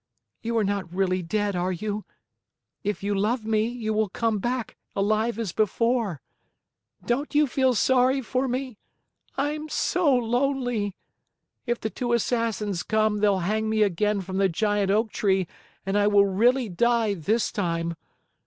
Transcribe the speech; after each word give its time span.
You 0.41 0.57
are 0.57 0.63
not 0.63 0.91
really 0.91 1.21
dead, 1.21 1.55
are 1.55 1.71
you? 1.71 2.05
If 2.83 3.03
you 3.03 3.13
love 3.13 3.45
me, 3.45 3.67
you 3.67 3.93
will 3.93 4.09
come 4.09 4.39
back, 4.39 4.75
alive 4.95 5.37
as 5.37 5.51
before. 5.51 6.21
Don't 7.05 7.35
you 7.35 7.45
feel 7.45 7.75
sorry 7.75 8.19
for 8.23 8.47
me? 8.47 8.79
I'm 9.37 9.69
so 9.69 10.11
lonely. 10.15 10.95
If 11.67 11.79
the 11.79 11.91
two 11.91 12.13
Assassins 12.13 12.81
come, 12.81 13.19
they'll 13.19 13.41
hang 13.45 13.69
me 13.69 13.83
again 13.83 14.21
from 14.21 14.37
the 14.37 14.49
giant 14.49 14.89
oak 14.89 15.11
tree 15.11 15.47
and 15.85 15.95
I 15.95 16.07
will 16.07 16.25
really 16.25 16.67
die, 16.67 17.13
this 17.13 17.51
time. 17.51 17.95